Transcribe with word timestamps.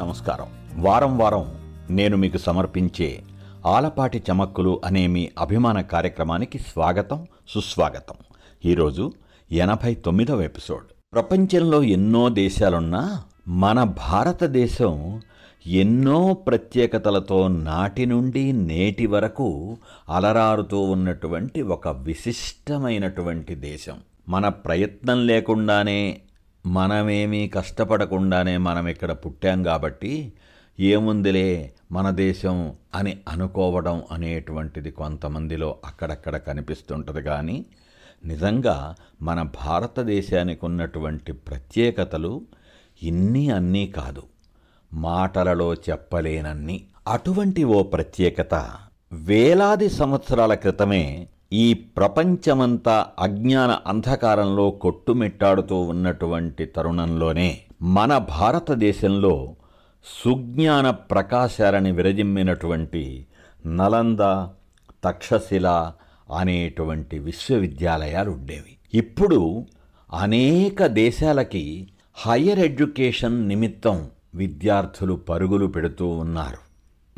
నమస్కారం. 0.00 0.46
వారం 0.84 1.18
వారం 1.18 1.54
నేను 1.90 2.16
మీకు 2.16 2.38
సమర్పించే 2.38 3.22
ఆలపాటి 3.66 4.22
చమక్కులు 4.32 4.80
అనే 4.84 5.06
మీ 5.06 5.30
అభిమాన 5.38 5.80
కార్యక్రమానికి 5.80 6.58
స్వాగతం 6.58 7.26
సుస్వాగతం. 7.48 8.14
ఈరోజు 8.64 9.12
ఎనభై 9.52 9.94
తొమ్మిదవ 9.94 10.42
ఎపిసోడ్. 10.42 10.84
ప్రపంచంలో 11.12 11.82
ఎన్నో 11.82 12.28
దేశాలున్నా 12.28 13.22
మన 13.48 13.82
భారతదేశం 13.82 15.22
ఎన్నో 15.66 16.32
ప్రత్యేకతలతో 16.32 17.48
నాటి 17.48 18.06
నుండి 18.06 18.52
నేటి 18.52 19.06
వరకు 19.06 19.76
అలరారుతూ 20.08 20.80
ఉన్నటువంటి 20.80 21.62
ఒక 21.62 21.88
విశిష్టమైనటువంటి 21.88 23.54
దేశం. 23.54 23.98
మన 24.28 24.48
ప్రయత్నం 24.48 25.26
లేకుండానే 25.26 26.20
మనమేమీ 26.66 27.48
కష్టపడకుండానే 27.48 28.56
మనం 28.56 28.88
ఇక్కడ 28.88 29.12
పుట్టాం 29.12 29.62
కాబట్టి 29.62 30.32
ఏముందిలే 30.80 31.72
మన 31.92 32.10
దేశం 32.10 32.72
అని 32.94 33.18
అనుకోవడం 33.28 34.02
అనేటువంటిది 34.12 34.90
కొంతమందిలో 34.90 35.76
అక్కడక్కడ 35.84 36.36
కనిపిస్తుంటుంది 36.36 37.22
కానీ 37.22 37.64
నిజంగా 38.24 38.94
మన 39.22 39.42
భారతదేశానికి 39.42 40.66
ఉన్నటువంటి 40.66 41.32
ప్రత్యేకతలు 41.32 42.42
ఇన్ని 43.02 43.50
అన్నీ 43.50 43.86
కాదు. 43.86 44.22
మాటలలో 44.92 45.74
చెప్పలేనన్ని. 45.74 46.84
అటువంటి 47.08 47.64
ఓ 47.64 47.82
ప్రత్యేకత 47.82 48.70
వేలాది 49.12 49.90
సంవత్సరాల 49.90 50.54
క్రితమే 50.54 51.28
ఈ 51.52 51.74
ప్రపంచమంతా 51.74 53.06
అజ్ఞాన 53.18 53.70
అంధకారంలో 53.86 54.70
కొట్టుమిట్టాడుతూ 54.70 55.80
ఉన్నటువంటి 55.80 56.64
తరుణంలోనే 56.64 57.60
మన 57.82 58.18
భారతదేశంలో 58.18 59.56
సుజ్ఞాన 60.24 60.90
ప్రకాశాలని 60.90 61.92
విరజిమ్మినటువంటి 61.92 63.26
నలంద 63.66 64.18
తక్షశిల 65.04 65.92
అనేటువంటి 66.36 67.18
విశ్వవిద్యాలయాలు 67.18 68.30
ఉండేవి. 68.30 68.98
ఇప్పుడు 68.98 69.66
అనేక 70.14 70.86
దేశాలకి 70.86 71.88
హయ్యర్ 72.14 72.58
ఎడ్యుకేషన్ 72.58 73.48
నిమిత్తం 73.48 74.10
విద్యార్థులు 74.34 75.14
పరుగులు 75.14 75.66
పెడుతూ 75.66 76.08
ఉన్నారు 76.08 76.58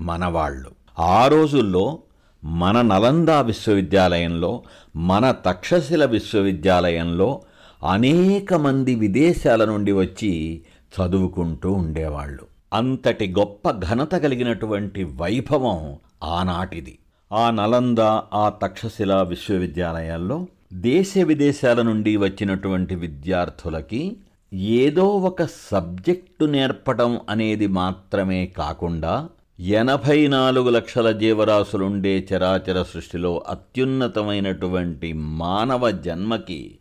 మనవాళ్ళు. 0.03 0.71
ఆ 0.99 1.27
రోజుల్లో 1.27 1.99
మన 2.45 2.83
నలంద 2.83 3.29
విశ్వవిద్యాలయంలో 3.29 4.63
మన 4.97 5.35
తక్షశిల 5.47 6.05
విశ్వవిద్యాలయంలో 6.05 7.43
అనేక 7.91 8.55
మంది 8.55 8.95
విదేశాల 8.95 9.65
నుండి 9.65 9.93
వచ్చి 9.93 10.63
చదువుకుంటూ 10.95 11.73
ఉండేవాళ్ళు. 11.73 12.47
అంతటి 12.73 13.35
గొప్ప 13.39 13.71
ఘనత 13.71 14.15
కలిగినటువంటి 14.15 15.05
వైభవం 15.05 15.97
ఆనాటిది. 16.25 16.99
ఆ 17.33 17.51
నలంద 17.51 17.99
ఆ 18.35 18.53
తక్షశిల 18.63 19.23
విశ్వవిద్యాలయాల్లో 19.23 20.47
దేశ 20.73 21.15
విదేశాల 21.19 21.83
నుండి 21.83 22.17
వచ్చినటువంటి 22.17 22.95
విద్యార్థులకి 22.95 24.17
ఏదో 24.53 25.09
ఒక 25.09 25.43
సబ్జెక్టు 25.73 26.45
నేర్పడం 26.45 27.21
అనేది 27.29 27.67
మాత్రమే 27.67 28.47
కాకుండా 28.47 29.29
ఎనభై 29.61 30.27
నాలుగు 30.27 30.71
లక్షల 30.71 31.11
జీవరాశులుండే 31.11 32.29
చరాచర 32.33 32.83
సృష్టిలో 32.83 33.45
అత్యున్నతమైనటువంటి 33.49 35.13
మానవ 35.13 35.91
జన్మకి 35.91 36.79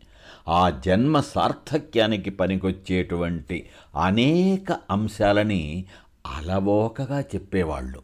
ఆ 0.48 0.70
జన్మ 0.70 1.20
సార్థక్యానికి 1.20 2.30
పనికొచ్చేటువంటి 2.30 3.68
అనేక 4.02 4.72
అంశాలని 4.90 5.84
అలవోకగా 6.26 7.20
చెప్పేవాళ్ళు. 7.20 8.02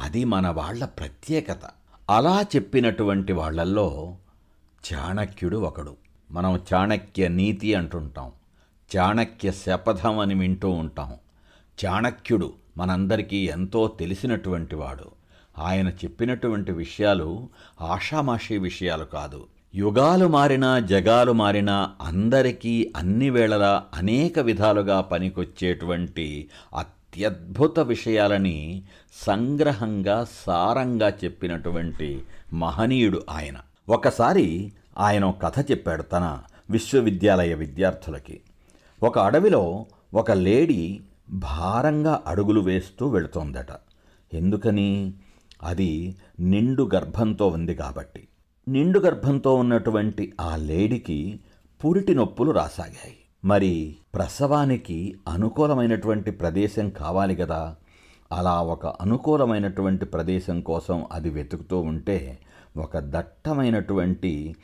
అది 0.00 0.24
మన 0.24 0.48
వాళ్ళ 0.48 0.84
ప్రత్యేకత. 0.84 1.60
అలా 2.10 2.44
చెప్పినటువంటి 2.56 3.32
వాళ్ళల్లో 3.32 4.16
చాణక్యుడు 4.92 5.56
ఒకడు. 5.56 5.96
మనం 6.30 6.60
చాణక్య 6.74 7.28
నీతి 7.28 7.74
అంటుంటాం. 7.74 8.32
చాణక్య 8.96 9.52
శపథం 9.52 10.18
అని 10.18 10.34
వింటూ 10.34 10.70
ఉంటాం. 10.70 11.14
చాణక్యుడు 11.84 12.61
మనందరికీ 12.76 13.36
ఎంతో 13.36 13.88
తెలిసినటువంటి 14.00 14.74
వాడు. 14.74 15.10
ఆయన 15.58 15.88
చెప్పినటువంటి 15.88 16.72
విషయాలు 16.72 17.48
ఆషామాషీ 17.80 18.58
విషయాలు 18.58 19.04
కాదు. 19.04 19.46
యుగాలు 19.74 20.26
మారినా 20.26 20.78
జగాలు 20.78 21.32
మారినా 21.32 21.90
అందరికీ 22.00 22.92
అన్ని 22.96 23.30
వేళలా 23.30 23.84
అనేక 23.94 24.38
విధాలుగా 24.38 25.00
పనికొచ్చేటువంటి 25.00 26.48
అత్యద్భుత 26.76 27.80
విషయాలని 27.80 28.82
సంగ్రహంగా 29.26 30.26
సారంగా 30.46 31.08
చెప్పినటువంటి 31.08 32.22
మహనీయుడు 32.52 33.22
ఆయన. 33.30 33.54
ఒకసారి 33.88 34.72
ఆయన 34.98 35.24
ఒక 35.24 35.42
కథ 35.42 35.70
చెప్పాడు 35.70 36.02
తన 36.02 36.38
విశ్వవిద్యాలయ 36.70 37.54
విద్యార్థులకి. 37.54 38.40
ఒక 39.02 39.18
అడవిలో 39.18 39.86
ఒక 40.14 40.30
లేడీ 40.30 41.00
భారంగా 41.32 42.22
అడుగులు 42.26 42.60
వేస్తూ 42.60 43.08
వెళుతోందట. 43.08 43.66
ఎందుకని? 44.32 45.14
అది 45.62 46.16
నిండు 46.40 46.90
గర్భంతో 46.94 47.48
ఉంది 47.48 47.74
కాబట్టి. 47.74 48.28
నిండు 48.68 48.98
గర్భంతో 48.98 49.54
ఉన్నటువంటి 49.54 50.32
ఆ 50.40 50.56
లేడీకి 50.56 51.40
పురిటి 51.84 52.14
నొప్పులు 52.14 52.50
రాసాగాయి. 52.50 53.16
మరి 53.44 53.96
ప్రసవానికి 54.14 55.18
అనుకూలమైనటువంటి 55.28 56.30
ప్రదేశం 56.30 56.90
కావాలి 56.90 57.36
కదా. 57.36 57.76
అలా 58.32 58.62
ఒక 58.62 58.86
అనుకూలమైనటువంటి 58.86 60.04
ప్రదేశం 60.04 60.60
కోసం 60.60 61.06
అది 61.12 61.30
వెతుకుతూ 61.30 61.80
ఉంటే 61.80 62.38
ఒక 62.76 62.98
దట్టమైనటువంటి 62.98 64.56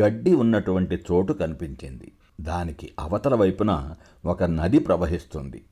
గడ్డి 0.00 0.34
ఉన్నటువంటి 0.34 0.94
చోటు 0.94 1.32
కనిపించింది. 1.32 2.12
దానికి 2.40 2.92
అవతల 2.98 3.34
వైపున 3.34 3.94
ఒక 4.24 4.42
నది 4.42 4.78
ప్రవహిస్తుంది. 4.78 5.62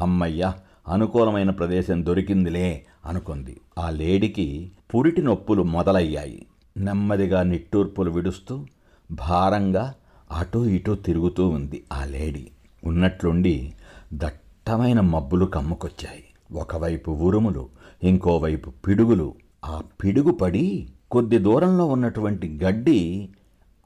అమ్మయ్య 0.00 0.52
అనుకూలమైన 0.88 1.50
ప్రదేశం 1.50 2.06
దొరికిందిలే 2.06 2.86
అనుకుంది. 3.06 3.60
ఆ 3.78 3.90
లేడికి 3.90 4.72
పురిటి 4.94 5.22
నొప్పులు 5.22 5.62
మొదలయ్యాయి. 5.62 6.46
నెమ్మదిగా 6.76 7.42
నిట్టూర్పులు 7.42 8.10
విడుస్తూ 8.10 8.66
భారంగా 9.10 9.94
అటూ 10.32 10.64
ఇటూ 10.64 10.94
తిరుగుతూ 10.94 11.48
ఉంది 11.48 11.84
ఆ 11.92 12.04
లేడీ. 12.04 12.48
ఉన్నట్లుండి 12.84 13.72
దట్టమైన 14.12 15.00
మబ్బులు 15.00 15.44
కమ్ముకొచ్చాయి. 15.44 16.24
ఒకవైపు 16.52 17.10
ఉరుములు 17.10 17.68
ఇంకోవైపు 18.02 18.70
పిడుగులు. 18.70 19.34
ఆ 19.64 19.82
పిడుగు 20.04 20.32
పడి 20.32 20.88
కొద్ది 21.10 21.38
దూరంలో 21.38 21.86
ఉన్నటువంటి 21.86 22.60
గడ్డి 22.64 23.28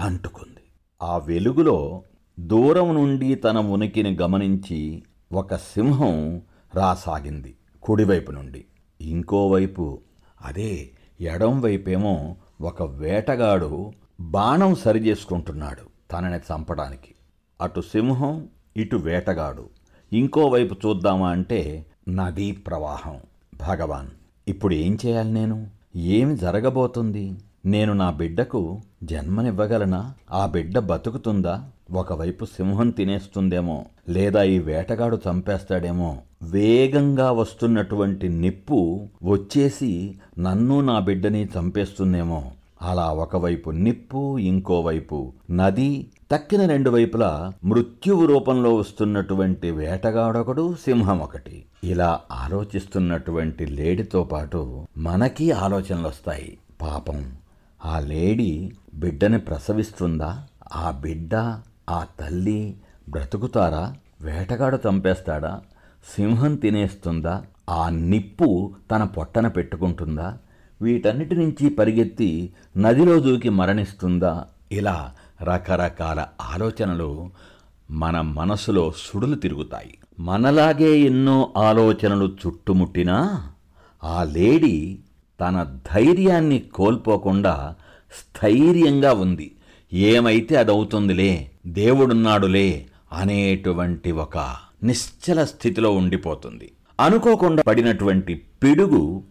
అంటుకుంది. 0.00 0.62
ఆ 1.02 1.18
వెలుగులో 1.18 2.02
దూరం 2.40 2.94
నుండి 2.94 3.34
తన 3.34 3.58
ఉనికిని 3.58 4.16
గమనించి 4.22 5.02
ఒక 5.32 5.54
సింహం 5.54 6.42
రాసాగింది 6.74 7.56
కుడివైపు 7.82 8.32
నుండి. 8.32 8.64
ఇంకోవైపు 9.00 10.00
అదే 10.42 10.90
ఎడం 11.20 11.60
వైపేమో 11.60 12.36
ఒక 12.60 12.82
వేటగాడు 12.82 13.92
బాణం 14.20 14.74
సరిచేసుకుంటున్నాడు 14.74 16.12
తనని 16.12 16.36
చంపడానికి. 16.36 17.14
అటు 17.60 17.80
సింహం 17.80 18.48
ఇటు 18.76 18.96
వేటగాడు. 18.96 19.68
ఇంకోవైపు 20.12 20.74
చూద్దామా 20.74 21.30
అంటే 21.30 21.86
నదీ 22.08 22.52
ప్రవాహం. 22.52 23.20
భగవాన్ 23.54 24.08
ఇప్పుడు 24.48 24.74
ఏం 24.74 24.98
చేయాలి 25.06 25.32
నేను? 25.32 25.66
ఏమి 25.96 26.36
జరగబోతుంది? 26.36 27.38
నేను 27.66 27.92
నా 27.92 28.10
బిడ్డకు 28.10 28.80
జన్మనివ్వగలనా? 29.02 30.12
ఆ 30.32 30.46
బిడ్డ 30.46 30.78
బతుకుతుందా? 30.78 31.54
ఒకవైపు 31.92 32.44
సింహం 32.44 32.90
తినేస్తుందేమో 32.90 33.84
లేదా 34.08 34.42
ఈ 34.42 34.58
వేటగాడు 34.58 35.16
చంపేస్తాడేమో? 35.16 36.18
వేగంగా 36.42 37.32
వస్తున్నటువంటి 37.32 38.28
నిప్పు 38.28 38.78
వచ్చేసి 39.22 40.16
నన్ను 40.38 40.80
నా 40.80 40.98
బిడ్డని 40.98 41.44
చంపేస్తుందేమో. 41.44 42.50
అలా 42.82 43.12
ఒకవైపు 43.12 43.70
నిప్పు 43.70 44.38
ఇంకోవైపు 44.38 45.32
నది 45.50 46.06
తక్కిన 46.32 46.66
రెండు 46.66 46.90
వైపులా 46.90 47.52
మృత్యువు 47.64 48.26
రూపంలో 48.26 48.74
వస్తున్నటువంటి 48.74 49.70
వేటగాడొకడు 49.70 50.74
సింహం 50.84 51.18
ఒకటి 51.18 51.64
ఇలా 51.84 52.20
ఆలోచిస్తున్నటువంటి 52.32 53.66
లేడితో 53.66 54.24
పాటు 54.24 54.86
మనకి 54.96 55.50
ఆలోచనలు 55.50 56.08
వస్తాయి 56.08 56.58
పాపం 56.82 57.20
ఆ 57.86 57.98
లేడీ 57.98 58.72
బిడ్డని 58.94 59.38
ప్రసవిస్తుందా? 59.38 60.42
ఆ 60.74 60.90
బిడ్డ 60.90 61.34
ఆ 61.90 62.06
తల్లి 62.20 62.76
బ్రతుకుతారా? 63.08 63.94
వేటగాడు 64.20 64.78
చంపేస్తాడా? 64.88 65.60
సింహం 66.16 66.54
తినేస్తుందా? 66.54 67.42
ఆ 67.70 67.88
నిప్పు 67.88 68.74
తన 68.90 69.04
పొట్టన 69.04 69.48
పెట్టుకుంటుందా? 69.48 70.38
వీటన్నిటి 70.82 71.34
నుంచి 71.34 71.70
పరిగెత్తి 71.70 72.52
నదిలో 72.76 73.20
దూకి 73.20 73.48
మరణిస్తుందా? 73.48 74.44
ఇలా 74.72 75.12
రకరకాల 75.42 76.26
ఆలోచనలు 76.42 77.30
మన 77.90 78.20
మనసులో 78.20 78.92
సుడులు 78.96 79.34
తిరుగుతాయి. 79.34 79.98
మనలాగే 80.20 80.98
ఎన్నో 80.98 81.52
ఆలోచనలు 81.56 82.36
చుట్టుముట్టినా 82.46 83.50
ఆ 84.04 84.24
లేడీ 84.24 84.98
తన 85.40 85.78
ధైర్యాన్ని 85.94 86.58
కోల్పోకుండా 86.58 87.74
స్థైర్యంగా 88.12 89.12
ఉంది. 89.12 89.52
ఏమైతే 89.92 90.56
అదవుతుందిలే 90.56 91.50
దేవుడున్నాడులే 91.66 92.86
అనేటువంటి 93.12 94.12
ఒక 94.12 94.38
నిశ్చల 94.82 95.44
స్థితిలో 95.44 95.90
ఉండిపోతుంది. 95.92 96.70
అనుకోకుండా 97.00 97.62
పడినటువంటి 97.62 98.34
పిడుగు 98.62 99.22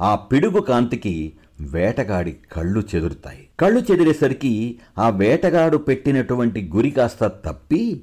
ఆ 0.00 0.14
పిడుగు 0.14 0.60
కాంతికి 0.60 1.32
వేటగాడి 1.60 2.36
కళ్ళు 2.52 2.82
చెదురుతాయి. 2.94 3.48
కళ్ళు 3.60 3.80
చెదిరేసరికి 3.90 4.78
ఆ 4.98 5.08
వేటగాడు 5.08 5.76
పెట్టినటువంటి 5.76 6.70
గురి 6.76 6.90
కాస్త 6.90 7.26
తప్పి 7.26 8.02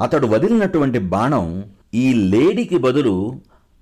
అతడు 0.00 0.26
వదిలినటువంటి 0.26 0.98
బాణం 0.98 1.64
ఈ 1.94 2.14
లేడీకి 2.14 2.78
బదులు 2.78 3.40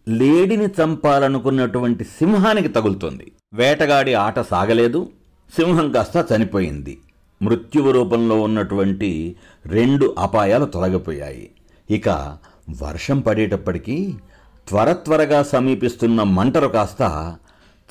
లేడిని 0.08 0.66
చంపాలనుకున్నటువంటి 0.66 2.04
సింహానికి 2.04 2.69
తగులుతుంది. 2.69 3.32
వేటగాడి 3.54 4.14
ఆట 4.14 4.40
సాగలేదు. 4.40 5.10
సింహం 5.56 5.93
కాస్త 5.93 6.26
చనిపోయింది. 6.37 6.99
మృత్యువు 7.43 7.90
రూపంలో 7.90 8.40
ఉన్నటువంటి 8.40 9.37
రెండు 9.66 10.14
అపాయాలు 10.19 10.64
తొలగిపోయాయి. 10.64 11.50
ఇక 11.90 12.38
వర్షం 12.82 13.20
పడేటప్పటికీ 13.20 14.14
త్వర 14.69 14.93
త్వరగా 14.93 15.43
సమీపిస్తున్న 15.43 16.22
మంటలు 16.22 16.69
కాస్త 16.69 17.37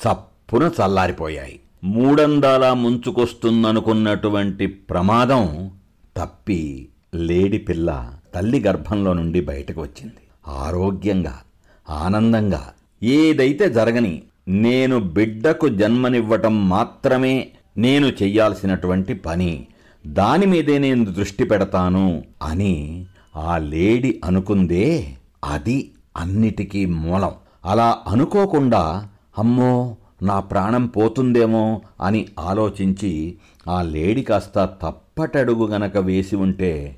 చప్పున 0.08 0.70
చల్లారిపోయాయి. 0.82 1.60
మూడందాలా 1.84 2.74
ముంచుకొస్తుందనుకున్నటువంటి 2.74 4.66
ప్రమాదం 4.66 5.70
తప్పి 6.16 6.88
లేడి 7.14 7.58
పిల్ల 7.58 8.12
తల్లి 8.34 8.60
గర్భంలో 8.60 9.12
నుండి 9.12 9.40
బయటకు 9.40 9.80
వచ్చింది. 9.80 10.48
ఆరోగ్యంగా 10.48 11.38
ఆనందంగా. 11.92 12.62
ఏదైతే 13.02 13.70
జరగని 13.70 14.22
నేను 14.48 15.00
బిడ్డకు 15.00 15.68
జన్మనివ్వటం 15.68 16.68
మాత్రమే 16.68 17.48
నేను 17.76 18.06
చెయ్యాల్సినటువంటి 18.06 19.14
పని. 19.14 19.66
దాని 20.06 20.46
మీదే 20.46 20.78
నేను 20.78 21.04
దృష్టి 21.04 21.44
పెడతాను 21.44 22.22
అని 22.42 23.06
ఆ 23.36 23.58
లేడి 23.58 24.20
అనుకుందే 24.24 25.14
అది 25.44 25.90
అన్నిటికీ 26.16 26.86
మూలం. 26.86 27.32
అలా 27.64 27.98
అనుకోకుండా 28.08 29.08
అమ్మో 29.38 29.96
నా 30.22 30.40
ప్రాణం 30.40 30.86
పోతుందేమో 30.86 31.82
అని 32.00 32.28
ఆలోచించి 32.38 33.36
ఆ 33.68 33.82
లేడి 33.82 34.22
కాస్త 34.22 34.64
తప్పటడుగు 34.82 35.66
గనక 35.66 35.96
వేసి 35.96 36.36
ఉంటే 36.36 36.96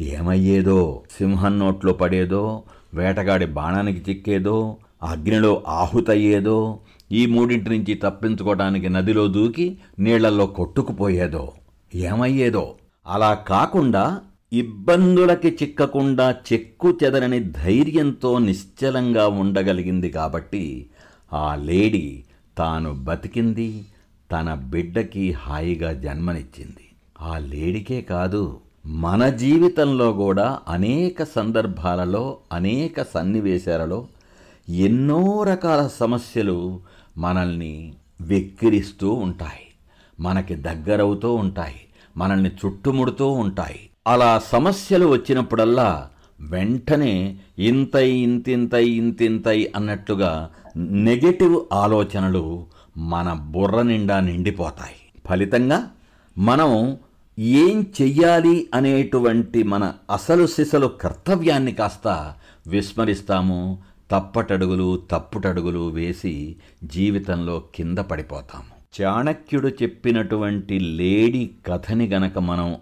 ఏమయ్యేదో 0.00 1.02
సింహం 1.18 1.58
నోట్లో 1.58 1.92
పడేదో 1.92 2.62
వేటగాడి 2.94 3.46
బాణానికి 3.46 4.10
చిక్కేదో 4.10 4.76
అగ్నిలో 5.02 5.62
ఆహుతయ్యేదో 5.68 6.80
ఈ 7.12 7.26
మూడింటి 7.26 7.70
నుంచి 7.70 7.94
తప్పించుకోవడానికి 7.94 8.88
నదిలో 8.88 9.26
దూకి 9.28 9.78
నీళ్ళలో 9.98 10.46
కొట్టుకుపోయేదో 10.46 11.52
ఏమయ్యేదో. 11.94 12.74
అలా 13.06 13.34
కాకుండా 13.34 14.20
ఇబ్బందులకి 14.52 15.58
చిక్కకుండా 15.62 16.34
చెక్కు 16.52 16.98
చెదరని 17.04 17.40
ధైర్యంతో 17.40 18.38
నిశ్చలంగా 18.38 19.28
ఉండగలిగింది 19.28 20.10
కాబట్టి 20.10 20.86
ఆ 21.32 21.54
లేడీ 21.54 22.24
తాను 22.58 22.94
బతికింది 22.94 23.84
తన 24.32 24.54
బిడ్డకి 24.54 25.32
హాయిగా 25.32 25.92
జన్మనిచ్చింది. 25.92 26.86
ఆ 27.20 27.38
లేడికే 27.38 28.00
కాదు 28.00 28.60
మన 28.86 29.28
జీవితంలో 29.28 30.12
కూడా 30.12 30.58
అనేక 30.68 31.22
సందర్భాలలో 31.22 32.36
అనేక 32.52 33.02
సన్నివేశాలలో 33.02 34.06
ఎన్నో 34.68 35.42
రకాల 35.42 35.88
సమస్యలు 36.00 36.80
మనల్ని 37.18 37.94
వెక్కిరిస్తూ 38.20 39.12
ఉంటాయి. 39.12 39.66
మనకి 40.20 40.54
దగ్గరవుతూ 40.54 41.34
ఉంటాయి. 41.34 41.74
మనల్ని 42.16 42.50
చుట్టుముడుతూ 42.66 43.30
ఉంటాయి. 43.30 43.80
అలా 44.06 44.42
సమస్యలు 44.52 45.06
వచ్చినప్పుడల్లా 45.06 46.08
వెంటనే 46.40 47.36
ఇంతై 47.58 48.10
ఇంతింతై 48.10 48.84
ఇంతింతై 48.84 49.72
అన్నట్లుగా 49.76 50.50
నెగటివ్ 50.76 51.60
ఆలోచనలు 51.72 52.66
మన 52.96 53.32
బుర్ర 53.32 53.82
నిండా 53.82 54.20
నిండిపోతాయి. 54.20 55.26
ఫలితంగా 55.26 55.90
మనం 56.38 56.96
ఏం 57.38 57.86
చెయ్యాలి 58.02 58.70
అనేటువంటి 58.74 59.62
మన 59.62 59.92
అసలు 60.10 60.46
సిసలు 60.46 60.86
కర్తవ్యాన్ని 60.86 61.72
కాస్త 61.72 62.34
విస్మరిస్తాము 62.66 63.82
తప్పటడుగులు 64.10 65.02
తప్పుటడుగులు 65.10 65.90
వేసి 65.90 66.56
జీవితంలో 66.84 67.62
కింద 67.74 67.98
పడిపోతాము. 67.98 69.02
చాణక్యుడు 69.02 69.68
చెప్పినటువంటి 69.68 70.78
లేడి 70.78 71.50
కథని 71.66 72.08
గనక 72.08 72.38
మనం 72.38 72.76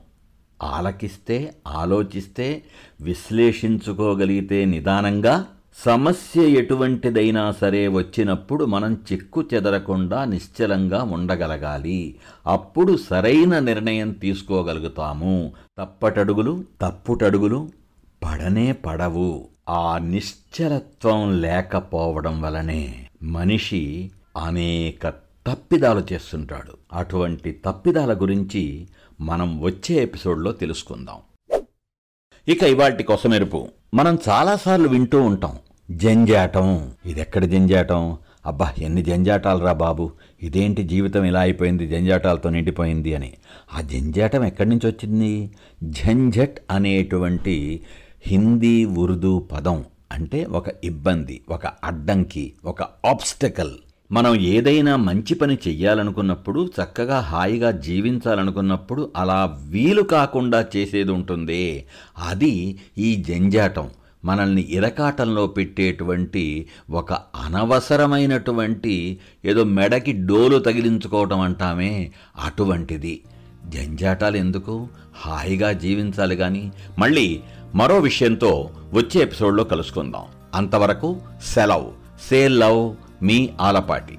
ఆలకిస్తే 0.63 1.55
ఆలోచిస్తే 1.69 2.63
విశ్లేషించుకోగలిగితే 3.01 4.65
నిదానంగా 4.65 5.47
సమస్య 5.75 6.43
ఎటువంటిదైనా 6.43 7.53
సరే 7.53 7.89
వచ్చినప్పుడు 7.89 8.65
మనం 8.65 8.95
చిక్కు 9.13 9.45
చెదరకుండా 9.55 10.25
నిశ్చలంగా 10.25 11.03
ఉండగలగాలి. 11.03 12.15
అప్పుడు 12.47 12.97
సరైన 12.97 13.59
నిర్ణయం 13.59 14.13
తీసుకోగలుగుతాము. 14.13 15.53
తప్పటడుగులు 15.79 16.65
తప్పుటడుగులు 16.81 17.71
పడనే 18.23 18.73
పడవు. 18.73 19.49
ఆ 19.69 19.99
నిశ్చలత్వం 19.99 21.41
లేకపోవడం 21.41 22.43
వలనే 22.43 23.07
మనిషి 23.23 24.11
అనేక 24.37 25.09
తప్పిదాలు 25.47 26.07
చేస్తుంటాడు. 26.13 26.73
అటువంటి 26.93 27.61
తప్పిదాల 27.65 28.15
గురించి 28.15 28.89
మనం 29.21 29.61
వచ్చే 29.61 29.95
ఎపిసోడ్లో 29.95 30.53
తెలుసుకుందాం. 30.53 31.17
ఇక 32.49 32.63
ఇవాటి 32.63 33.03
కొసమెరుపు 33.03 33.69
మనం 33.95 34.19
చాలాసార్లు 34.29 34.89
వింటూ 34.89 35.23
ఉంటాం 35.23 35.59
జంజాటం 35.91 36.93
ఇదెక్కడ 37.07 37.45
జంజాటం? 37.45 38.17
అబ్బా 38.47 38.73
ఎన్ని 38.79 39.03
జంజాటాలు 39.03 39.75
బాబు? 39.75 40.11
ఇదేంటి 40.43 40.83
జీవితం 40.83 41.25
ఇలా 41.25 41.41
అయిపోయింది 41.41 41.87
జంజాటాలతో 41.89 42.51
నిండిపోయింది 42.51 43.15
అని. 43.15 43.33
ఆ 43.75 43.81
జంజాటం 43.81 44.45
ఎక్కడి 44.45 44.69
నుంచి 44.69 44.91
వచ్చింది? 44.91 45.51
ఝంఝట్ 45.85 46.61
అనేటువంటి 46.71 47.81
హిందీ 48.23 48.85
ఉర్దూ 48.85 49.39
పదం 49.39 49.85
అంటే 50.13 50.45
ఒక 50.45 50.65
ఇబ్బంది 50.85 51.41
ఒక 51.49 51.67
అడ్డంకి 51.67 52.53
ఒక 52.65 52.83
ఆబ్స్టకల్ 52.83 53.73
మనం 54.13 54.37
ఏదైనా 54.37 54.97
మంచి 54.97 55.35
పని 55.35 55.59
చెయ్యాలనుకున్నప్పుడు 55.69 56.71
చక్కగా 56.83 57.21
హాయిగా 57.21 57.71
జీవించాలనుకున్నప్పుడు 57.71 59.13
అలా 59.17 59.59
వీలు 59.69 60.03
కాకుండా 60.03 60.67
చేసేది 60.77 61.13
ఉంటుంది. 61.13 61.87
అది 62.19 62.79
ఈ 62.99 63.15
జంజాటం. 63.15 63.91
మనల్ని 64.25 64.63
ఇరకాటంలో 64.63 65.47
పెట్టేటువంటి 65.47 66.67
ఒక 66.91 67.13
అనవసరమైనటువంటి 67.13 69.19
ఏదో 69.45 69.65
మెడకి 69.65 70.13
డోలు 70.13 70.59
తగిలించుకోవటం 70.59 71.41
అంటామే 71.41 72.13
అటువంటిది. 72.45 73.23
జంజాటాలు 73.67 74.37
ఎందుకు? 74.37 74.89
హాయిగా 75.17 75.73
జీవించాలి 75.73 76.37
కానీ 76.37 76.73
మళ్ళీ 76.99 77.41
మరో 77.75 77.99
విషయంతో 77.99 78.71
వచ్చే 78.95 79.21
ఎపిసోడ్లో 79.21 79.65
కలుసుకుందాం. 79.65 80.23
అంతవరకు 80.55 81.21
సెలవ్. 81.55 81.87
Say 82.31 82.49
love. 82.49 83.12
మీ 83.23 83.51
ఆలపాటి. 83.61 84.19